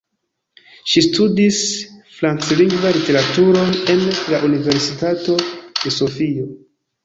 Ŝi 0.93 1.03
studis 1.07 1.59
Franclingva 2.15 2.95
literaturon 2.97 3.71
en 3.95 4.03
la 4.35 4.43
Universitato 4.51 5.41
de 5.47 5.97
Sofio. 6.01 6.53